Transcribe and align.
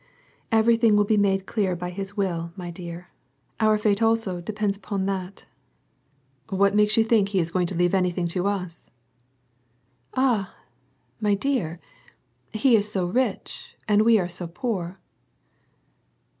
"Everything 0.51 0.95
will 0.95 1.03
be 1.05 1.15
made 1.15 1.45
clear 1.45 1.75
by 1.75 1.91
his 1.91 2.17
will, 2.17 2.51
my 2.55 2.71
dear; 2.71 3.09
our 3.59 3.77
fate 3.77 4.01
also 4.01 4.41
depends 4.41 4.75
upon 4.75 5.05
that." 5.05 5.45
WAR 6.49 6.49
AND 6.49 6.49
PEACE. 6.49 6.55
66 6.55 6.57
''What 6.57 6.75
makes 6.75 6.97
you 6.97 7.03
think 7.03 7.27
that 7.27 7.31
he 7.33 7.39
is 7.39 7.51
going 7.51 7.67
to 7.67 7.75
leave 7.75 7.93
anything 7.93 8.27
tons?" 8.27 8.89
"Ah! 10.15 10.55
my 11.19 11.35
dear, 11.35 11.79
he 12.51 12.75
is 12.75 12.91
so 12.91 13.05
rich 13.05 13.75
and 13.87 14.01
we 14.01 14.17
are 14.17 14.27
so 14.27 14.47
poor." 14.47 14.97